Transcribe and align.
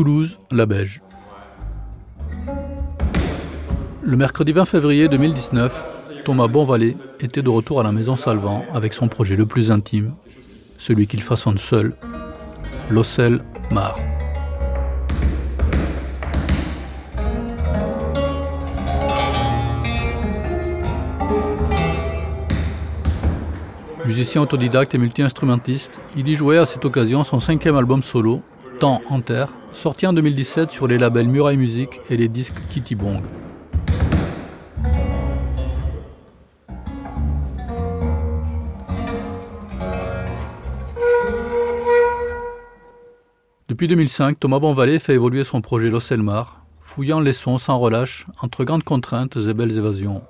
Toulouse, 0.00 0.38
la 0.50 0.64
Beige. 0.64 1.02
Le 4.00 4.16
mercredi 4.16 4.52
20 4.52 4.64
février 4.64 5.08
2019, 5.08 6.22
Thomas 6.24 6.48
Bonvalet 6.48 6.96
était 7.20 7.42
de 7.42 7.50
retour 7.50 7.80
à 7.80 7.82
la 7.82 7.92
maison 7.92 8.16
Salvant 8.16 8.64
avec 8.72 8.94
son 8.94 9.08
projet 9.08 9.36
le 9.36 9.44
plus 9.44 9.70
intime, 9.70 10.14
celui 10.78 11.06
qu'il 11.06 11.22
façonne 11.22 11.58
seul, 11.58 11.92
l'Ocel 12.88 13.44
Mar. 13.70 13.98
Musicien 24.06 24.40
autodidacte 24.40 24.94
et 24.94 24.98
multi-instrumentiste, 24.98 26.00
il 26.16 26.26
y 26.26 26.36
jouait 26.36 26.56
à 26.56 26.64
cette 26.64 26.86
occasion 26.86 27.22
son 27.22 27.38
cinquième 27.38 27.76
album 27.76 28.02
solo, 28.02 28.40
En 28.82 29.20
Terre, 29.20 29.48
sorti 29.72 30.06
en 30.06 30.14
2017 30.14 30.70
sur 30.70 30.86
les 30.86 30.96
labels 30.96 31.28
Muraille 31.28 31.58
Music 31.58 32.00
et 32.08 32.16
les 32.16 32.28
disques 32.28 32.56
Kitty 32.70 32.94
Bong. 32.94 33.20
Depuis 43.68 43.86
2005, 43.86 44.40
Thomas 44.40 44.58
Bonvalet 44.58 44.98
fait 44.98 45.12
évoluer 45.12 45.44
son 45.44 45.60
projet 45.60 45.90
L'Osselmar, 45.90 46.64
fouillant 46.80 47.20
les 47.20 47.34
sons 47.34 47.58
sans 47.58 47.78
relâche 47.78 48.26
entre 48.40 48.64
grandes 48.64 48.84
contraintes 48.84 49.36
et 49.36 49.52
belles 49.52 49.76
évasions. 49.76 50.22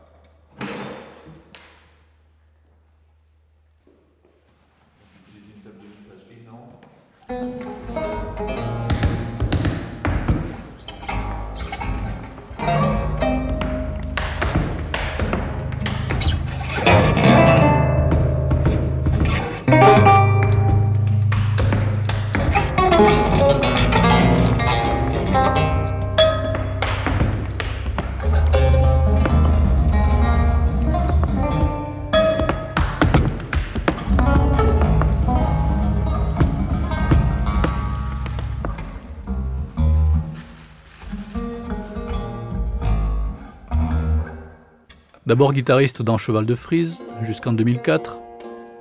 D'abord 45.41 45.55
guitariste 45.55 46.03
dans 46.03 46.19
Cheval 46.19 46.45
de 46.45 46.55
Frise 46.55 47.03
jusqu'en 47.23 47.55
2004, 47.55 48.19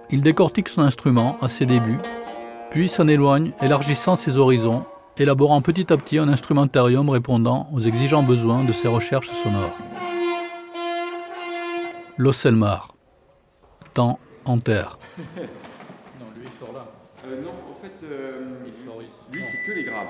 il 0.09 0.21
décortique 0.21 0.67
son 0.67 0.81
instrument 0.81 1.37
à 1.41 1.47
ses 1.47 1.65
débuts, 1.65 1.99
puis 2.69 2.89
s'en 2.89 3.07
éloigne, 3.07 3.53
élargissant 3.61 4.17
ses 4.17 4.37
horizons, 4.37 4.83
élaborant 5.17 5.61
petit 5.61 5.93
à 5.93 5.95
petit 5.95 6.17
un 6.17 6.27
instrumentarium 6.27 7.09
répondant 7.09 7.69
aux 7.73 7.79
exigeants 7.79 8.23
besoins 8.23 8.65
de 8.65 8.73
ses 8.73 8.89
recherches 8.89 9.29
sonores. 9.41 9.77
L'Osselmar, 12.17 12.93
temps 13.93 14.19
en 14.43 14.59
terre. 14.59 14.99
non, 15.37 16.25
lui 16.35 16.43
il 16.43 16.59
sort 16.59 16.73
là. 16.73 16.87
Euh, 17.25 17.41
non, 17.41 17.51
en 17.71 17.75
fait, 17.81 18.03
euh, 18.03 18.59
lui 19.33 19.41
c'est 19.41 19.65
que 19.65 19.77
les 19.77 19.85
graves. 19.85 20.07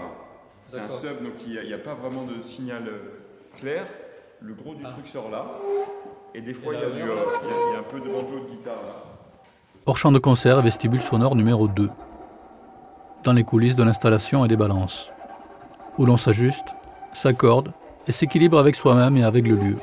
C'est 0.66 0.80
un 0.80 0.90
sub, 0.90 1.22
donc 1.22 1.34
il 1.46 1.62
n'y 1.64 1.74
a, 1.74 1.78
pas 1.78 1.94
vraiment 1.94 2.24
de 2.24 2.42
signal 2.42 2.88
euh, 2.88 3.20
clair. 3.60 3.86
Le 4.42 4.56
gros 4.56 4.74
du 4.74 4.84
ah. 4.84 4.94
truc 4.94 5.08
sort 5.08 5.30
là. 5.30 5.46
Et 6.36 6.42
des 6.42 6.54
fois, 6.54 6.74
il 6.76 6.80
y, 6.80 7.02
a 7.02 7.80
un 7.80 7.84
peu 7.90 8.00
de 8.00 8.06
banjo 8.06 8.40
de 8.40 8.52
guitare. 8.52 9.06
Hors 9.86 9.98
champ 9.98 10.12
de 10.12 10.20
concert, 10.20 10.62
vestibule 10.62 11.02
sonore 11.02 11.36
numéro 11.36 11.68
2. 11.68 11.90
Dans 13.24 13.34
les 13.34 13.44
coulisses 13.44 13.76
de 13.76 13.84
l'installation 13.84 14.46
et 14.46 14.48
des 14.48 14.56
balances. 14.56 15.10
Où 15.98 16.06
l'on 16.06 16.18
s'ajuste, 16.18 16.68
s'accorde 17.14 17.72
et 18.08 18.12
s'équilibre 18.12 18.60
avec 18.60 18.76
soi-même 18.76 19.18
et 19.18 19.24
avec 19.24 19.48
le 19.48 19.56
lieu. 19.56 19.78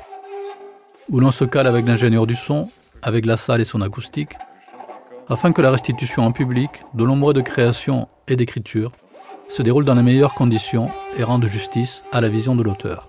Où 1.10 1.18
l'on 1.18 1.32
se 1.32 1.44
cale 1.44 1.66
avec 1.66 1.86
l'ingénieur 1.86 2.26
du 2.26 2.36
son, 2.36 2.70
avec 3.02 3.26
la 3.26 3.36
salle 3.36 3.60
et 3.60 3.64
son 3.64 3.80
acoustique, 3.80 4.36
afin 5.28 5.52
que 5.52 5.62
la 5.62 5.72
restitution 5.72 6.22
en 6.22 6.30
public 6.30 6.70
de 6.94 7.04
l'ombre 7.04 7.32
de 7.32 7.42
et 8.28 8.36
d'écriture 8.36 8.92
se 9.48 9.62
déroule 9.62 9.84
dans 9.84 9.94
les 9.94 10.02
meilleures 10.02 10.34
conditions 10.34 10.88
et 11.18 11.24
rende 11.24 11.46
justice 11.46 12.04
à 12.12 12.20
la 12.20 12.28
vision 12.28 12.54
de 12.54 12.62
l'auteur. 12.62 13.08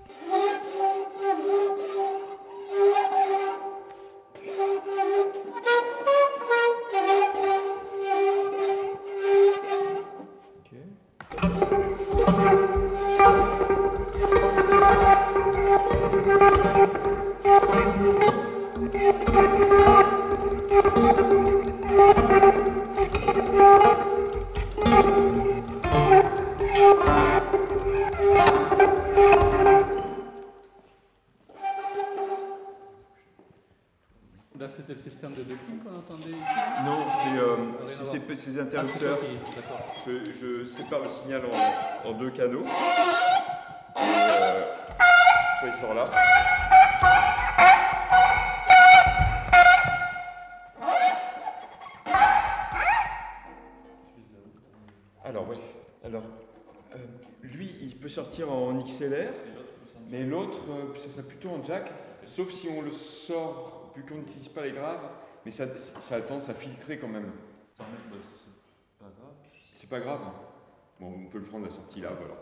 Lui, 57.43 57.75
il 57.81 57.95
peut 57.97 58.09
sortir 58.09 58.51
en 58.51 58.73
XLR, 58.81 59.31
mais 60.09 60.23
l'autre, 60.23 60.59
euh, 60.69 60.99
ça 60.99 61.09
serait 61.09 61.23
plutôt 61.23 61.49
en 61.49 61.63
jack, 61.63 61.91
sauf 62.25 62.51
si 62.51 62.67
on 62.69 62.81
le 62.81 62.91
sort, 62.91 63.91
vu 63.95 64.03
qu'on 64.03 64.15
n'utilise 64.15 64.49
pas 64.49 64.63
les 64.63 64.71
graves, 64.71 65.09
mais 65.45 65.51
ça, 65.51 65.65
ça 65.77 66.15
a 66.15 66.21
tendance 66.21 66.49
à 66.49 66.53
filtrer 66.53 66.97
quand 66.97 67.07
même. 67.07 67.31
Bah, 67.77 67.85
c'est 68.21 68.99
pas 68.99 69.09
grave. 69.09 69.33
C'est 69.75 69.89
pas 69.89 69.99
grave. 69.99 70.21
Bon, 70.99 71.13
on 71.25 71.29
peut 71.29 71.39
le 71.39 71.45
prendre 71.45 71.65
la 71.65 71.71
sortie 71.71 72.01
là, 72.01 72.09
voilà. 72.17 72.33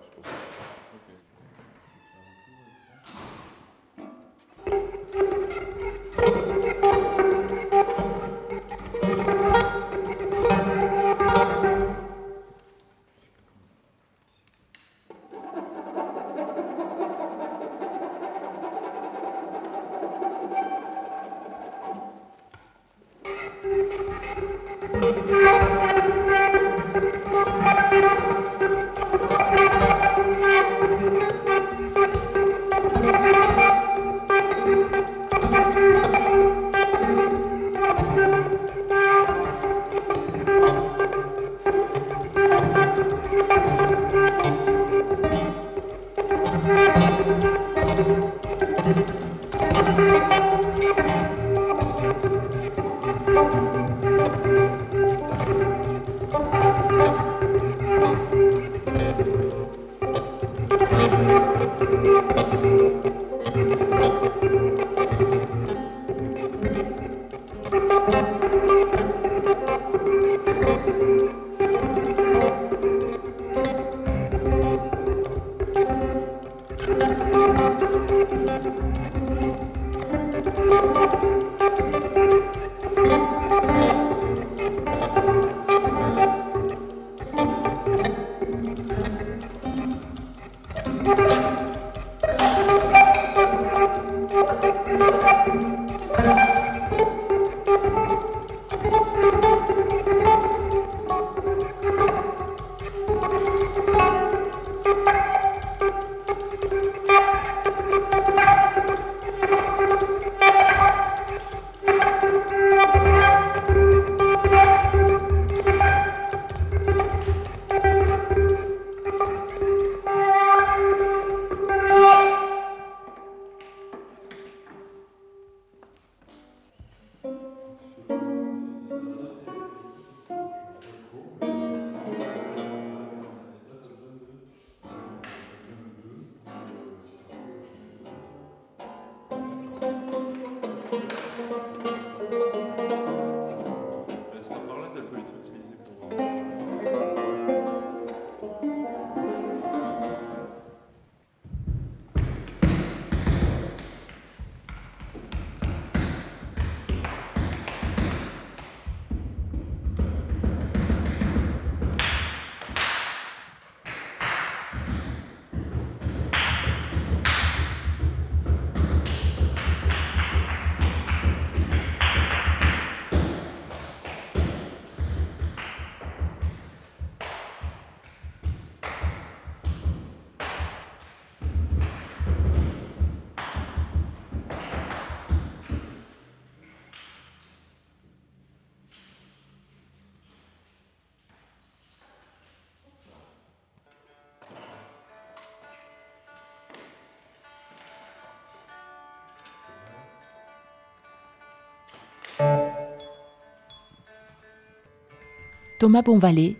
Thomas 205.77 206.03
Bonvalet, 206.03 206.55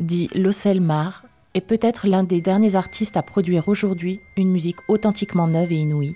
dit 0.00 0.28
Mar, 0.80 1.24
est 1.54 1.62
peut-être 1.62 2.06
l'un 2.06 2.24
des 2.24 2.42
derniers 2.42 2.74
artistes 2.74 3.16
à 3.16 3.22
produire 3.22 3.68
aujourd'hui 3.68 4.20
une 4.36 4.50
musique 4.50 4.76
authentiquement 4.86 5.48
neuve 5.48 5.72
et 5.72 5.76
inouïe, 5.76 6.14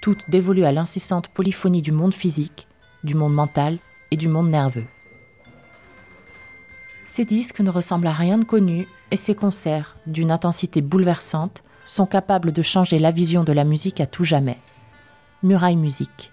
toute 0.00 0.28
dévolue 0.28 0.64
à 0.64 0.72
l'incessante 0.72 1.28
polyphonie 1.28 1.80
du 1.80 1.92
monde 1.92 2.14
physique, 2.14 2.66
du 3.04 3.14
monde 3.14 3.32
mental 3.32 3.78
et 4.10 4.16
du 4.16 4.26
monde 4.26 4.50
nerveux. 4.50 4.86
Ses 7.04 7.24
disques 7.24 7.60
ne 7.60 7.70
ressemblent 7.70 8.08
à 8.08 8.12
rien 8.12 8.38
de 8.38 8.44
connu 8.44 8.88
et 9.12 9.16
ses 9.16 9.36
concerts, 9.36 9.96
d'une 10.06 10.32
intensité 10.32 10.82
bouleversante, 10.82 11.62
sont 11.86 12.06
capables 12.06 12.50
de 12.50 12.62
changer 12.62 12.98
la 12.98 13.12
vision 13.12 13.44
de 13.44 13.52
la 13.52 13.64
musique 13.64 14.00
à 14.00 14.06
tout 14.06 14.24
jamais. 14.24 14.58
Muraille 15.44 15.76
Musique. 15.76 16.32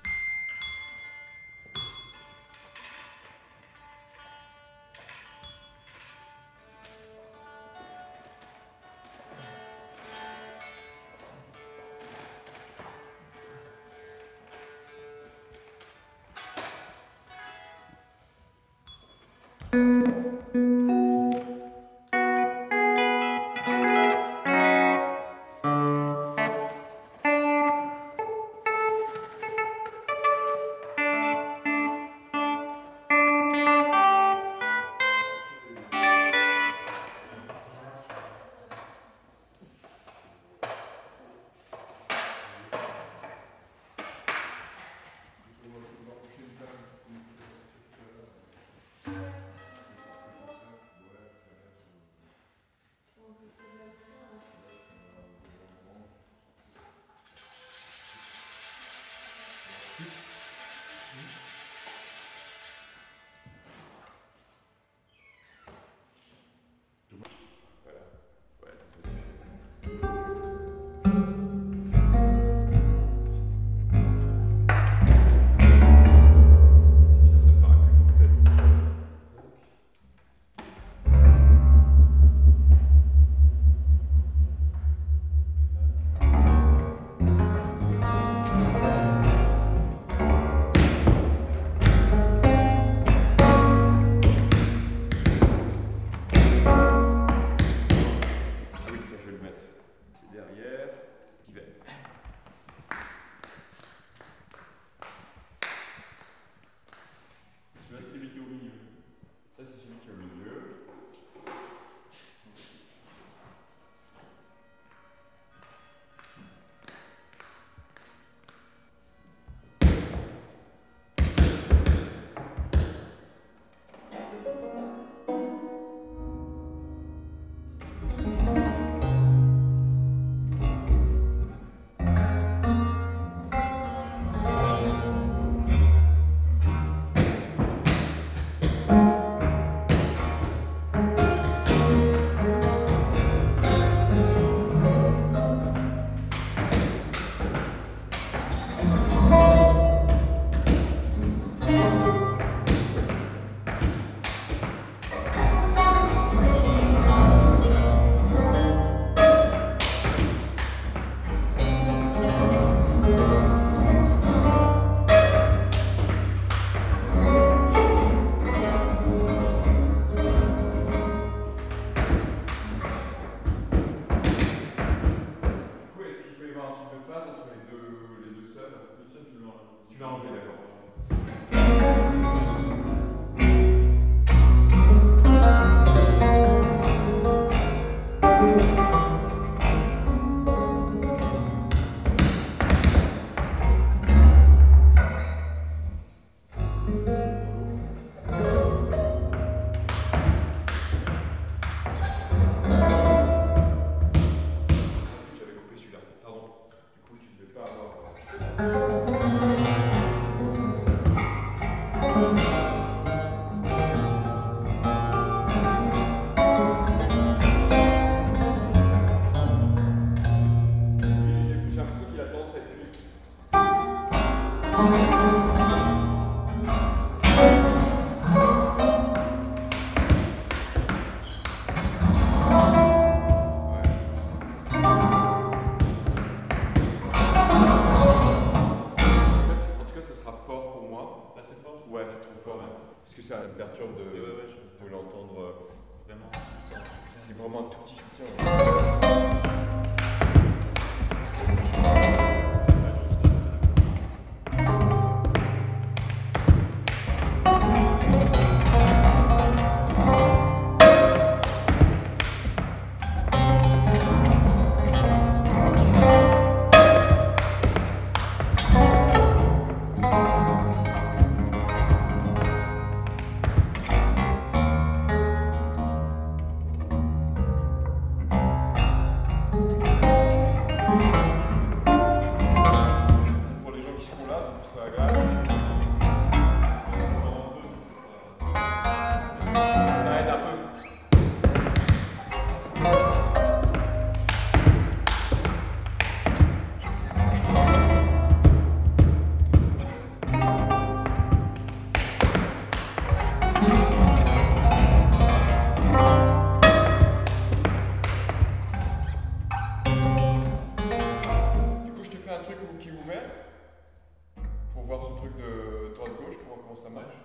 Ça 316.85 316.89
marche. 316.91 317.15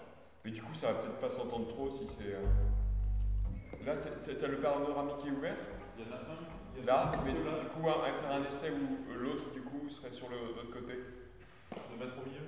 Mais 0.45 0.51
du 0.53 0.63
coup, 0.63 0.75
ça 0.75 0.89
va 0.93 0.95
peut-être 1.01 1.21
pas 1.21 1.29
s'entendre 1.31 1.69
trop 1.69 1.91
si 1.91 2.07
c'est. 2.17 2.33
euh, 2.35 2.41
Là, 3.85 3.97
t'as- 3.97 4.33
le 4.49 4.57
panoramique 4.59 5.19
qui 5.19 5.29
est 5.29 5.31
ouvert? 5.31 5.57
Il 5.99 6.05
y 6.05 6.09
en 6.09 6.13
a 6.13 6.17
un. 6.17 6.79
y 6.79 6.83
a 6.83 6.87
Là, 6.87 7.13
mais 7.25 7.33
du 7.33 7.41
coup, 7.41 7.89
un, 7.89 8.13
faire 8.15 8.33
un 8.33 8.45
essai 8.45 8.71
où 8.71 9.11
euh, 9.13 9.17
l'autre, 9.23 9.51
du 9.53 9.61
coup, 9.63 9.89
serait 9.89 10.13
sur 10.13 10.29
le- 10.31 10.55
l'autre 10.57 10.73
côté. 10.73 10.95
de 11.73 12.05
mettre 12.05 12.19
au 12.21 12.27
milieu. 12.29 12.43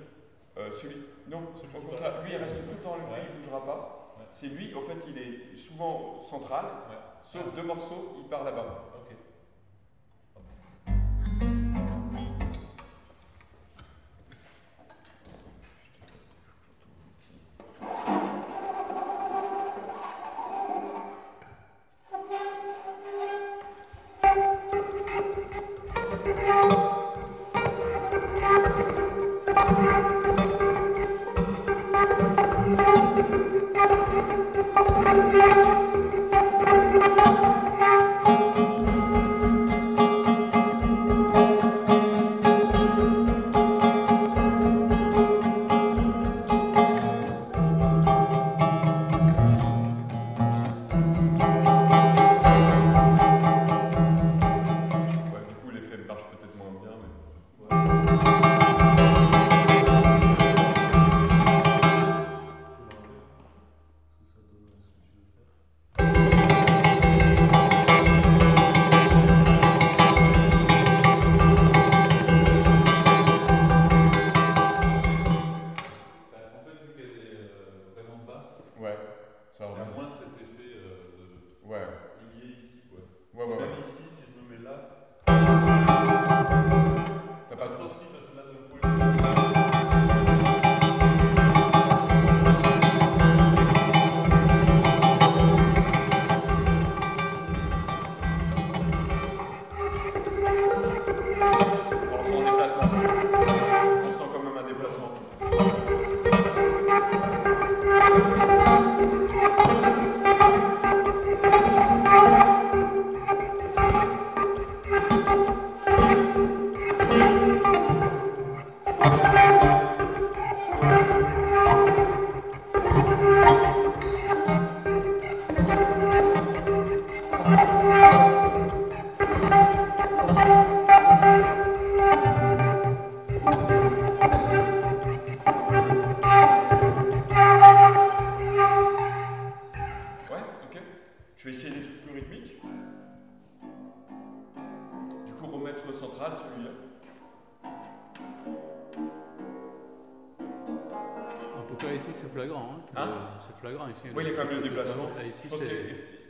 Euh, 0.57 0.69
celui. 0.73 0.97
Non, 1.29 1.41
Celui 1.55 1.77
au 1.77 1.81
contraire, 1.89 2.21
lui, 2.23 2.31
il 2.33 2.37
reste 2.37 2.55
tout 2.55 2.71
le 2.75 2.83
temps 2.83 2.97
le 2.97 3.03
Ouais. 3.03 3.23
il 3.23 3.39
bougera 3.41 3.63
pas. 3.65 4.15
Ouais. 4.19 4.25
C'est 4.31 4.47
lui, 4.47 4.75
en 4.75 4.81
fait, 4.81 4.97
il 5.07 5.17
est 5.17 5.55
souvent 5.55 6.19
central, 6.19 6.65
Ouais. 6.89 6.97
sauf 7.23 7.55
deux 7.55 7.63
morceaux, 7.63 8.15
il 8.19 8.25
part 8.27 8.43
là-bas. 8.43 8.83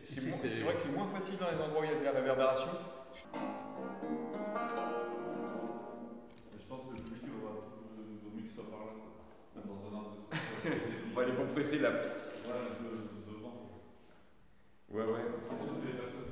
C'est. 0.03 0.19
vrai 0.21 0.73
que 0.73 0.79
c'est 0.79 0.95
moins 0.95 1.07
facile 1.07 1.37
dans 1.39 1.49
les 1.51 1.63
endroits 1.63 1.81
où 1.81 1.85
il 1.85 1.91
y 1.91 1.95
a 1.95 1.99
de 1.99 2.05
la 2.05 2.11
réverbération. 2.11 2.71
je 6.51 6.65
pense 6.67 6.81
que 6.81 6.95
le 6.95 7.01
public 7.03 7.23
vaut 7.41 8.31
mieux 8.35 8.43
que 8.43 8.49
ce 8.49 8.55
soit 8.55 8.69
par 8.69 8.79
là. 8.79 8.91
Même 9.55 9.65
dans 9.65 9.81
un 9.89 9.95
arbre 9.97 10.11
de. 10.11 10.69
On 11.11 11.19
va 11.19 11.25
les 11.25 11.33
compresser 11.33 11.79
là. 11.79 11.89
Ouais, 14.91 15.01
ouais. 15.01 15.25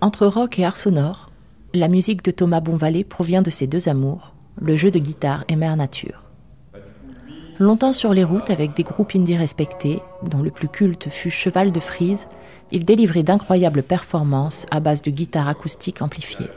Entre 0.02 0.28
rock 0.28 0.60
et 0.60 0.66
art 0.66 0.78
sonore, 0.78 1.32
la 1.74 1.88
musique 1.88 2.24
de 2.24 2.32
Thomas 2.32 2.60
Bonvalet 2.60 3.04
provient 3.04 3.42
de 3.42 3.50
ses 3.50 3.66
deux 3.66 3.90
amours, 3.90 4.34
le 4.60 4.76
jeu 4.76 4.92
de 4.92 5.00
guitare 5.00 5.46
et 5.48 5.56
Mère 5.56 5.76
Nature. 5.78 6.24
Bah, 6.72 6.80
du 6.80 6.86
coup, 6.86 7.26
lui, 7.26 7.41
Longtemps 7.60 7.94
sur 7.94 8.14
les 8.14 8.24
routes 8.24 8.50
avec 8.50 8.76
des 8.76 8.84
groupes 8.84 9.16
indie 9.16 9.38
respectés, 9.38 10.02
dont 10.24 10.42
le 10.42 10.52
plus 10.52 10.70
culte 10.70 11.10
fut 11.10 11.30
Cheval 11.30 11.72
de 11.72 11.80
Frise, 11.80 12.28
il 12.72 12.86
délivrait 12.86 13.24
d'incroyables 13.24 13.84
performances 13.84 14.66
à 14.72 14.80
base 14.80 15.02
de 15.02 15.12
guitare 15.12 15.48
acoustique 15.48 16.02
amplifiée. 16.02 16.48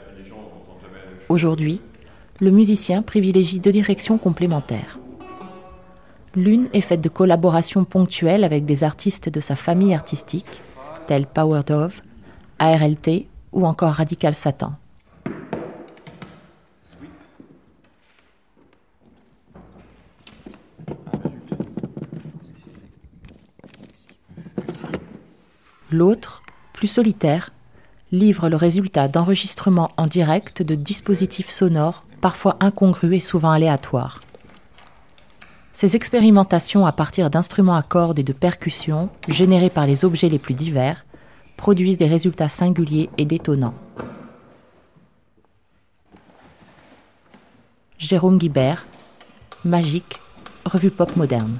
Aujourd'hui, 1.29 1.81
le 2.39 2.51
musicien 2.51 3.01
privilégie 3.01 3.59
deux 3.59 3.71
directions 3.71 4.17
complémentaires. 4.17 4.99
L'une 6.35 6.67
est 6.73 6.81
faite 6.81 7.01
de 7.01 7.09
collaborations 7.09 7.85
ponctuelles 7.85 8.43
avec 8.43 8.65
des 8.65 8.83
artistes 8.83 9.29
de 9.29 9.39
sa 9.39 9.55
famille 9.55 9.93
artistique, 9.93 10.61
tels 11.07 11.27
Power 11.27 11.61
Dove, 11.65 12.01
ARLT 12.59 13.27
ou 13.53 13.65
encore 13.65 13.93
Radical 13.93 14.33
Satan. 14.33 14.73
L'autre, 25.95 26.43
plus 26.73 26.87
solitaire, 26.87 27.51
livre 28.11 28.49
le 28.49 28.57
résultat 28.57 29.07
d'enregistrements 29.07 29.91
en 29.95 30.07
direct 30.07 30.61
de 30.61 30.75
dispositifs 30.75 31.49
sonores 31.49 32.03
parfois 32.19 32.57
incongrus 32.59 33.15
et 33.15 33.19
souvent 33.21 33.51
aléatoires. 33.51 34.19
Ces 35.71 35.95
expérimentations 35.95 36.85
à 36.85 36.91
partir 36.91 37.29
d'instruments 37.29 37.77
à 37.77 37.81
cordes 37.81 38.19
et 38.19 38.23
de 38.23 38.33
percussions, 38.33 39.09
générés 39.29 39.69
par 39.69 39.87
les 39.87 40.03
objets 40.03 40.27
les 40.27 40.37
plus 40.37 40.53
divers, 40.53 41.05
produisent 41.55 41.97
des 41.97 42.07
résultats 42.07 42.49
singuliers 42.49 43.09
et 43.17 43.23
détonnants. 43.23 43.73
Jérôme 47.97 48.37
Guibert, 48.37 48.85
Magique, 49.63 50.19
revue 50.65 50.91
pop 50.91 51.15
moderne. 51.15 51.57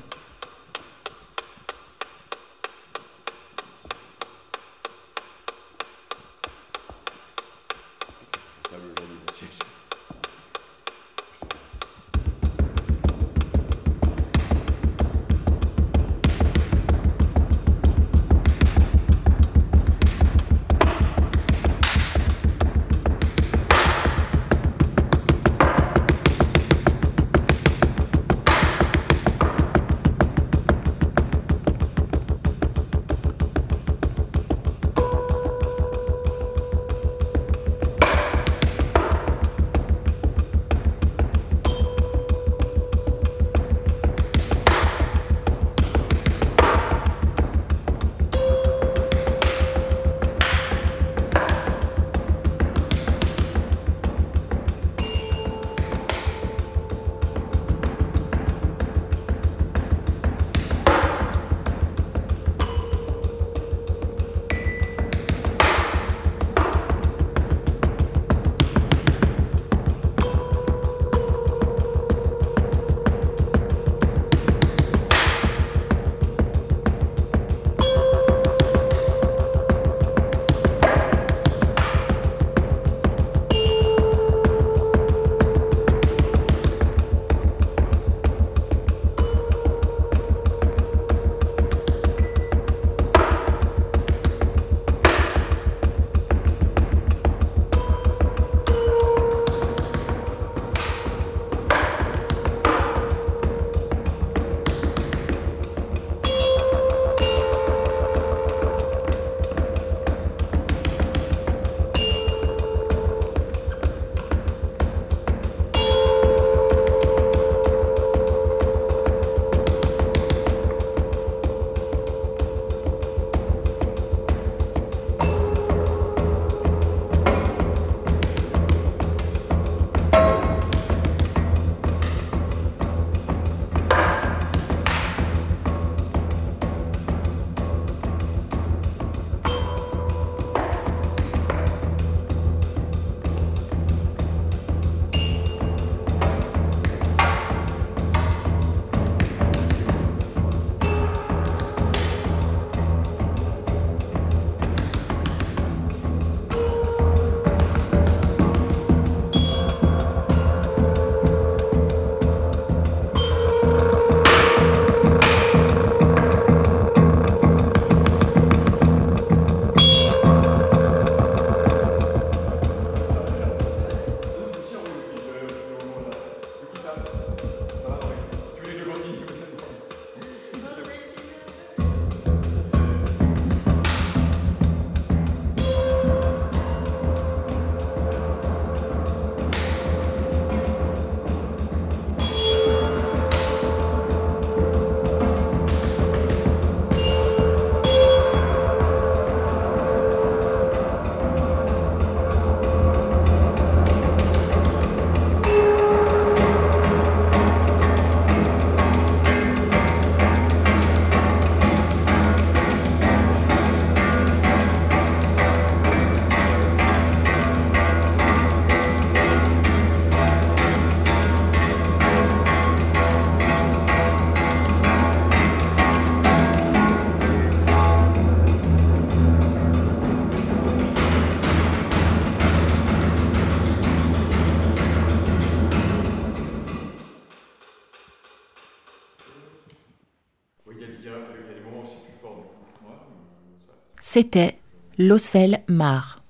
C'était 244.15 244.58
l'ocelle 244.97 245.62
mar. 245.67 246.23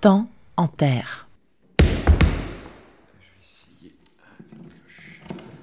Temps 0.00 0.30
en 0.56 0.68
terre. 0.68 1.26
Je 1.80 1.84
vais 1.84 3.42
essayer. 3.42 3.96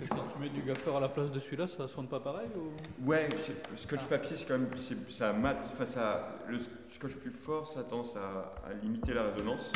Quand 0.10 0.26
tu 0.34 0.40
mets 0.42 0.50
du 0.50 0.64
gaffeur 0.64 0.98
à 0.98 1.00
la 1.00 1.08
place 1.08 1.32
de 1.32 1.40
celui-là, 1.40 1.70
ça 1.70 1.88
sonne 1.88 2.10
pas 2.10 2.20
pareil 2.20 2.50
ou... 2.58 3.08
Ouais, 3.10 3.30
le 3.72 3.78
scotch 3.78 4.06
papier, 4.08 4.36
c'est 4.36 4.46
quand 4.46 4.58
même. 4.58 4.68
Ça 5.10 5.32
mat. 5.32 5.70
Enfin, 5.72 5.86
ça, 5.86 6.40
le 6.50 6.60
scotch 6.60 7.16
plus 7.16 7.32
fort, 7.32 7.70
ça 7.70 7.86
tendance 7.86 8.18
à, 8.18 8.74
limiter 8.84 9.14
la 9.14 9.32
résonance. 9.32 9.72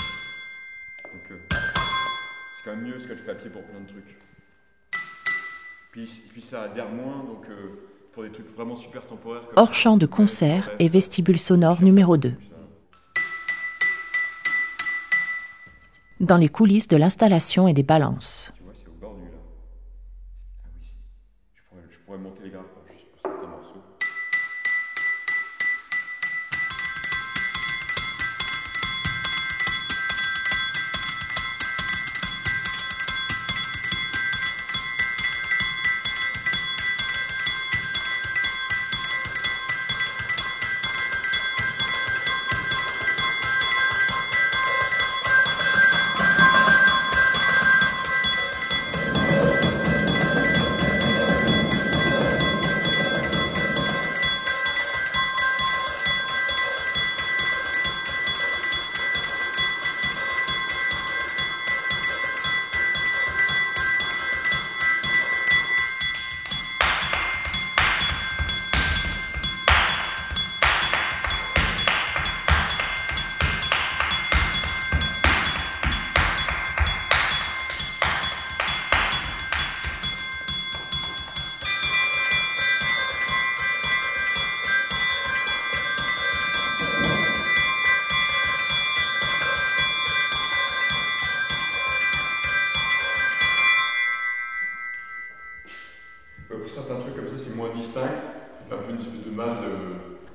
Donc, 1.13 1.31
euh, 1.31 1.37
c'est 1.49 2.65
quand 2.65 2.75
même 2.75 2.83
mieux 2.83 2.95
le 2.95 2.99
scotch 2.99 3.21
papier 3.21 3.49
pour 3.49 3.63
plein 3.63 3.79
de 3.79 3.87
trucs. 3.87 4.17
Puis, 5.93 6.23
puis 6.29 6.41
ça 6.41 6.63
adhère 6.63 6.89
moins, 6.89 7.23
donc. 7.23 7.45
Euh, 7.49 7.87
pour 8.11 8.23
des 8.23 8.31
trucs 8.31 8.47
vraiment 8.53 8.75
super 8.75 9.05
temporaires. 9.07 9.41
Comme 9.47 9.63
Hors 9.63 9.73
champ 9.73 9.97
de 9.97 10.05
concert 10.05 10.69
et 10.79 10.89
vestibule 10.89 11.39
sonore 11.39 11.81
numéro 11.81 12.17
2. 12.17 12.33
Dans 16.19 16.37
les 16.37 16.49
coulisses 16.49 16.87
de 16.87 16.97
l'installation 16.97 17.67
et 17.67 17.73
des 17.73 17.83
balances. 17.83 18.51
Tu 18.55 18.63
vois, 18.63 18.73
c'est 18.75 18.89
au 18.89 18.93
bord 18.93 19.15
du 19.15 19.23
là. 19.23 19.37
Ah 20.63 20.67
oui, 20.77 20.85
je 21.55 21.63
pourrais, 21.69 21.83
je 21.89 21.97
pourrais 22.05 22.17
monter 22.17 22.40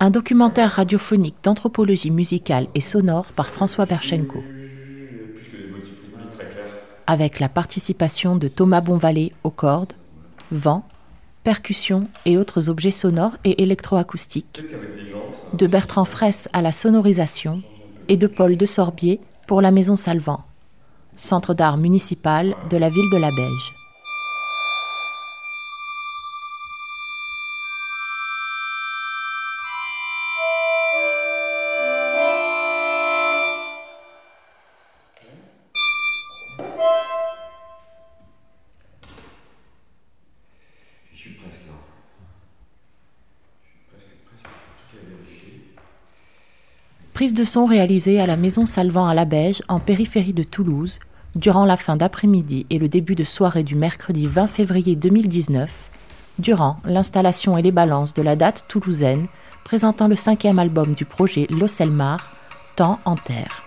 Un 0.06 0.10
documentaire 0.10 0.70
radiophonique 0.70 1.34
d'anthropologie 1.42 2.12
musicale 2.12 2.68
et 2.76 2.80
sonore 2.80 3.32
par 3.32 3.50
François 3.50 3.86
Berchenko. 3.86 4.40
Avec 7.08 7.40
la 7.40 7.48
participation 7.48 8.36
de 8.36 8.46
Thomas 8.46 8.80
Bonvalet 8.80 9.32
aux 9.42 9.50
cordes, 9.50 9.94
vent, 10.52 10.86
percussions 11.42 12.06
et 12.24 12.38
autres 12.38 12.70
objets 12.70 12.92
sonores 12.92 13.36
et 13.42 13.64
électroacoustiques, 13.64 14.62
de 15.54 15.66
Bertrand 15.66 16.04
Fraisse 16.04 16.48
à 16.52 16.62
la 16.62 16.70
sonorisation 16.70 17.64
et 18.06 18.16
de 18.16 18.28
Paul 18.28 18.56
de 18.56 18.64
Sorbier 18.64 19.18
pour 19.48 19.60
la 19.60 19.72
Maison 19.72 19.96
Salvant, 19.96 20.44
centre 21.16 21.52
d'art 21.52 21.78
municipal 21.78 22.54
de 22.70 22.76
la 22.76 22.90
ville 22.90 23.10
de 23.10 23.18
la 23.18 23.30
Beige. 23.32 23.85
Prise 47.26 47.34
de 47.34 47.42
son 47.42 47.66
réalisée 47.66 48.20
à 48.20 48.26
la 48.26 48.36
Maison 48.36 48.66
Salvant 48.66 49.08
à 49.08 49.12
la 49.12 49.24
Beige, 49.24 49.60
en 49.66 49.80
périphérie 49.80 50.32
de 50.32 50.44
Toulouse, 50.44 51.00
durant 51.34 51.64
la 51.64 51.76
fin 51.76 51.96
d'après-midi 51.96 52.66
et 52.70 52.78
le 52.78 52.88
début 52.88 53.16
de 53.16 53.24
soirée 53.24 53.64
du 53.64 53.74
mercredi 53.74 54.28
20 54.28 54.46
février 54.46 54.94
2019, 54.94 55.90
durant 56.38 56.76
l'installation 56.84 57.58
et 57.58 57.62
les 57.62 57.72
balances 57.72 58.14
de 58.14 58.22
la 58.22 58.36
date 58.36 58.66
toulousaine 58.68 59.26
présentant 59.64 60.06
le 60.06 60.14
cinquième 60.14 60.60
album 60.60 60.94
du 60.94 61.04
projet 61.04 61.48
L'Osselmar, 61.50 62.32
Temps 62.76 63.00
en 63.04 63.16
terre. 63.16 63.65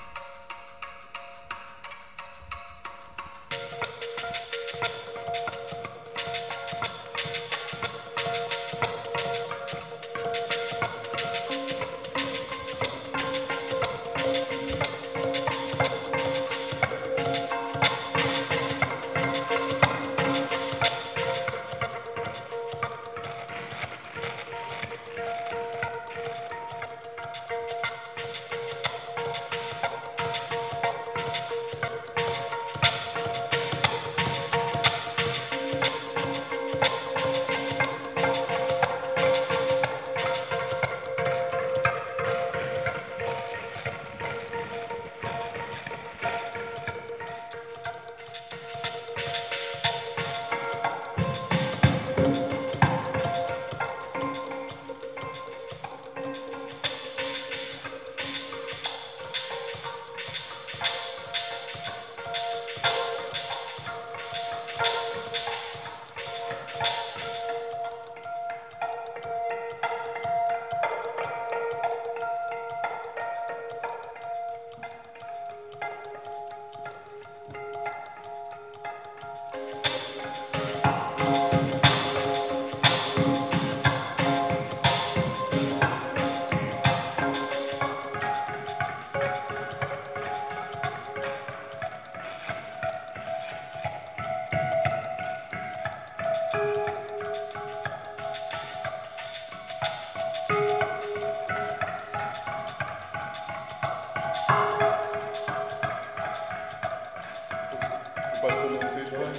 Pas 108.42 108.48
trop 108.48 108.70
monter, 108.70 108.86
ouais. 108.86 109.32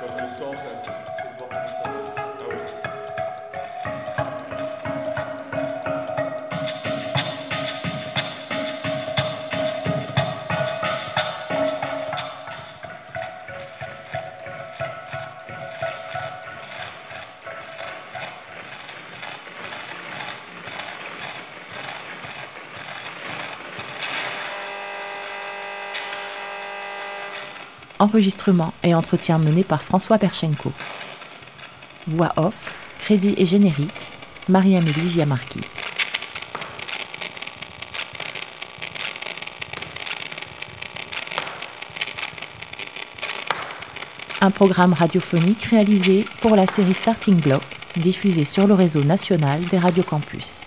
Comme 0.00 0.16
le 0.20 0.28
centre, 0.28 0.58
hein. 0.58 2.11
Enregistrement 28.02 28.74
et 28.82 28.96
entretien 28.96 29.38
mené 29.38 29.62
par 29.62 29.80
François 29.80 30.18
Perchenko. 30.18 30.72
Voix 32.08 32.32
off, 32.34 32.76
crédit 32.98 33.32
et 33.36 33.46
générique, 33.46 33.92
Marie-Amélie 34.48 35.08
Giamarchi. 35.08 35.60
Un 44.40 44.50
programme 44.50 44.94
radiophonique 44.94 45.62
réalisé 45.62 46.26
pour 46.40 46.56
la 46.56 46.66
série 46.66 46.94
Starting 46.94 47.40
Block, 47.40 47.62
diffusée 47.96 48.44
sur 48.44 48.66
le 48.66 48.74
réseau 48.74 49.04
national 49.04 49.66
des 49.66 49.78
radiocampus. 49.78 50.66